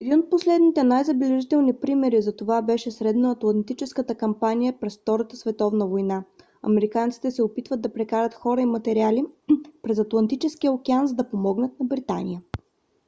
един 0.05 0.19
от 0.19 0.29
последните 0.29 0.83
най-забележителни 0.83 1.73
примери 1.73 2.21
за 2.21 2.35
това 2.35 2.61
беше 2.61 2.91
северноатлантическата 2.91 4.15
кампанията 4.15 4.77
през 4.81 4.97
втората 4.97 5.35
световна 5.37 5.87
война. 5.87 6.23
американците 6.63 7.31
се 7.31 7.43
опитват 7.43 7.81
да 7.81 7.93
прекарат 7.93 8.33
хора 8.33 8.61
и 8.61 8.65
материали 8.65 9.25
през 9.83 9.99
атлантическия 9.99 10.71
океан 10.71 11.07
за 11.07 11.13
да 11.15 11.29
помогнат 11.29 11.79
на 11.79 11.85
британия 11.85 12.41